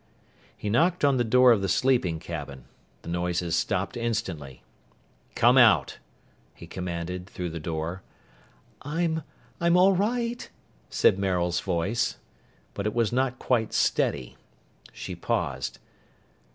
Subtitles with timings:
[0.57, 2.65] He knocked on the door of the sleeping cabin.
[3.03, 4.63] The noises stopped instantly.
[5.35, 5.99] "Come out,"
[6.55, 8.01] he commanded through the door.
[8.81, 9.21] "I'm
[9.59, 10.49] I'm all right,"
[10.89, 12.17] said Maril's voice.
[12.73, 14.37] But it was not quite steady.
[14.91, 15.77] She paused.